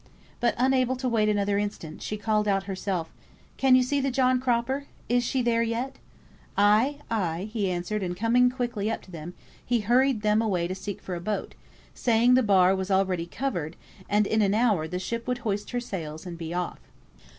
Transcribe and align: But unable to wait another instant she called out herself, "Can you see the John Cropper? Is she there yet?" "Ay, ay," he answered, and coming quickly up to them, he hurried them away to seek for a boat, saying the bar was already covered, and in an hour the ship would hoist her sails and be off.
But 0.39 0.55
unable 0.57 0.95
to 0.95 1.07
wait 1.07 1.29
another 1.29 1.59
instant 1.59 2.01
she 2.01 2.17
called 2.17 2.47
out 2.47 2.63
herself, 2.63 3.11
"Can 3.57 3.75
you 3.75 3.83
see 3.83 4.01
the 4.01 4.09
John 4.09 4.39
Cropper? 4.41 4.85
Is 5.07 5.23
she 5.23 5.43
there 5.43 5.61
yet?" 5.61 5.97
"Ay, 6.57 6.97
ay," 7.11 7.51
he 7.53 7.69
answered, 7.69 8.01
and 8.01 8.17
coming 8.17 8.49
quickly 8.49 8.89
up 8.89 9.03
to 9.03 9.11
them, 9.11 9.35
he 9.63 9.81
hurried 9.81 10.23
them 10.23 10.41
away 10.41 10.67
to 10.67 10.73
seek 10.73 11.03
for 11.03 11.13
a 11.13 11.19
boat, 11.21 11.53
saying 11.93 12.33
the 12.33 12.41
bar 12.41 12.75
was 12.75 12.89
already 12.89 13.27
covered, 13.27 13.75
and 14.09 14.25
in 14.25 14.41
an 14.41 14.55
hour 14.55 14.87
the 14.87 14.97
ship 14.97 15.27
would 15.27 15.37
hoist 15.45 15.69
her 15.69 15.79
sails 15.79 16.25
and 16.25 16.35
be 16.35 16.51
off. 16.51 16.79